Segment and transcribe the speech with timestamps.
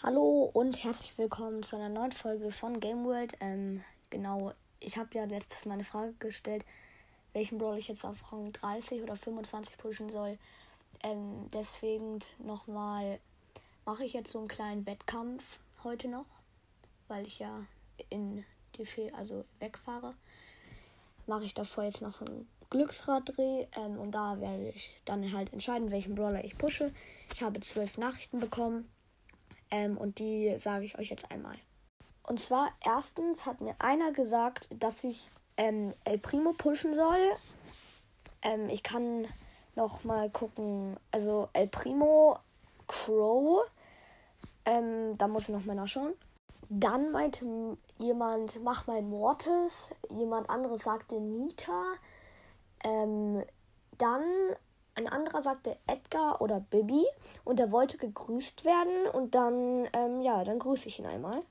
[0.00, 3.32] Hallo und herzlich willkommen zu einer neuen Folge von Game World.
[3.40, 6.64] Ähm, genau, ich habe ja letztes Mal eine Frage gestellt,
[7.32, 10.38] welchen Brawl ich jetzt auf Rang 30 oder 25 pushen soll.
[11.02, 13.18] Ähm, deswegen nochmal
[13.84, 16.26] mache ich jetzt so einen kleinen Wettkampf heute noch,
[17.08, 17.66] weil ich ja
[18.08, 18.44] in
[18.76, 20.14] die Fe also wegfahre.
[21.26, 25.90] Mache ich davor jetzt noch einen Glücksraddreh ähm, und da werde ich dann halt entscheiden,
[25.90, 26.94] welchen Brawler ich pushe.
[27.34, 28.88] Ich habe zwölf Nachrichten bekommen
[29.70, 31.56] ähm, und die sage ich euch jetzt einmal.
[32.22, 37.16] Und zwar, erstens hat mir einer gesagt, dass ich ähm, El Primo pushen soll.
[38.42, 39.26] Ähm, ich kann
[39.74, 40.96] noch mal gucken.
[41.10, 42.38] Also El Primo,
[42.86, 43.64] Crow.
[44.64, 46.12] Ähm, da muss ich noch mal nachschauen.
[46.68, 47.46] Dann meinte
[47.98, 49.94] jemand, mach mal Mortis.
[50.10, 51.82] Jemand anderes sagte Nita.
[52.84, 53.42] Ähm,
[53.96, 54.22] dann
[54.98, 57.06] ein anderer sagte Edgar oder Bibi
[57.44, 61.42] und er wollte gegrüßt werden und dann, ähm, ja, dann grüße ich ihn einmal.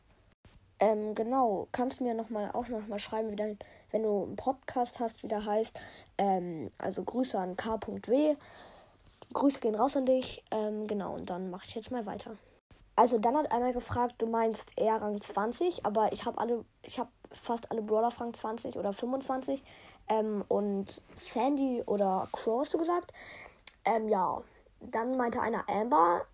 [0.80, 3.58] Ähm, genau, kannst du mir noch mal, auch noch mal schreiben, wie dein,
[3.92, 5.80] wenn du einen Podcast hast, wie der heißt.
[6.18, 8.36] Ähm, also Grüße an k.w.
[9.34, 10.44] Grüße gehen raus an dich.
[10.52, 12.38] Ähm, genau, und dann mache ich jetzt mal weiter.
[12.98, 16.98] Also dann hat einer gefragt, du meinst eher Rang 20, aber ich habe alle, ich
[16.98, 19.64] habe fast alle Brawler Rang 20 oder 25.
[20.10, 23.14] Ähm, und Sandy oder Crow hast du gesagt.
[23.86, 24.42] Ähm, ja.
[24.82, 26.26] Dann meinte einer Amber.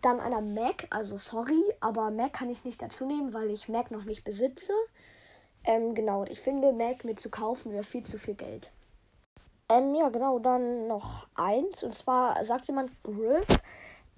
[0.00, 0.86] Dann einer Mac.
[0.90, 4.72] Also sorry, aber Mac kann ich nicht dazu nehmen, weil ich Mac noch nicht besitze.
[5.64, 6.20] Ähm, genau.
[6.20, 8.70] Und ich finde, Mac mir zu kaufen wäre viel zu viel Geld.
[9.68, 10.38] Ähm, ja, genau.
[10.38, 11.82] Dann noch eins.
[11.82, 13.48] Und zwar sagt jemand Griff.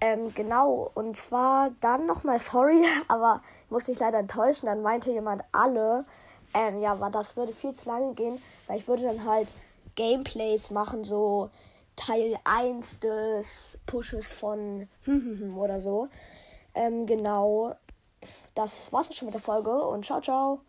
[0.01, 0.91] Ähm, genau.
[0.93, 4.67] Und zwar dann nochmal sorry, aber musste ich leider enttäuschen.
[4.67, 6.05] Dann meinte jemand alle.
[6.53, 9.55] Ähm, ja, aber das würde viel zu lange gehen, weil ich würde dann halt
[9.95, 11.51] Gameplays machen, so
[11.95, 14.87] Teil 1 des Pushes von
[15.57, 16.07] oder so.
[16.73, 17.75] Ähm, genau.
[18.55, 20.61] Das war's schon mit der Folge und ciao, ciao.